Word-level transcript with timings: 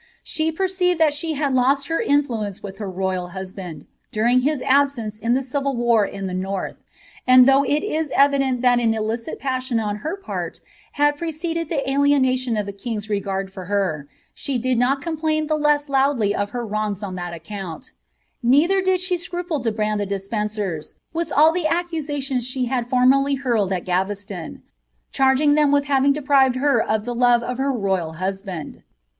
She 0.23 0.51
perceived 0.51 0.99
that 0.99 1.13
she 1.13 1.33
had 1.33 1.53
lost 1.53 1.87
her 1.87 2.01
influence 2.01 2.63
with 2.63 2.79
her 2.79 2.89
royal 2.89 3.27
husband, 3.37 3.85
durinff 4.11 4.41
his 4.41 4.59
absence 4.63 5.19
in 5.19 5.35
the 5.35 5.43
civil 5.43 5.75
war 5.75 6.07
in 6.07 6.25
the 6.25 6.33
north; 6.33 6.77
and 7.27 7.45
though 7.45 7.63
it 7.63 7.83
is 7.83 8.09
evi 8.17 8.39
dent 8.39 8.63
Uiat 8.63 8.81
an 8.81 8.95
illicit 8.95 9.37
passion 9.37 9.79
on 9.79 9.97
her 9.97 10.17
part 10.17 10.59
had 10.93 11.17
preceded 11.19 11.69
the 11.69 11.87
alienation 11.87 12.57
of 12.57 12.65
the 12.65 12.73
king^s 12.73 13.09
regard 13.11 13.53
for 13.53 13.65
her, 13.65 14.09
she 14.33 14.57
did 14.57 14.79
not 14.79 15.03
complain 15.03 15.45
the 15.45 15.55
less 15.55 15.87
loudly 15.87 16.33
of 16.33 16.49
her 16.49 16.65
wrongs 16.65 17.03
on 17.03 17.15
tJ»t 17.15 17.35
account; 17.35 17.91
neither 18.41 18.81
did 18.81 18.99
she 18.99 19.17
scruple 19.17 19.59
to 19.59 19.71
brand 19.71 19.99
the 19.99 20.07
Despencers 20.07 20.95
with 21.13 21.31
all 21.31 21.51
the 21.51 21.67
accusations 21.67 22.47
she 22.47 22.65
had 22.65 22.87
formerly 22.87 23.35
hurled 23.35 23.71
at 23.71 23.85
Gaveston, 23.85 24.63
charging 25.11 25.53
them 25.53 25.71
with 25.71 25.85
having 25.85 26.11
deprived 26.11 26.55
her 26.55 26.81
of 26.81 27.05
the 27.05 27.13
love 27.13 27.43
of 27.43 27.59
her 27.59 27.71
royal 27.71 28.13
husband.' 28.13 28.81